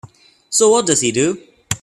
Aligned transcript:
So 0.49 0.71
what 0.71 0.87
does 0.87 1.01
he 1.01 1.11
do? 1.11 1.37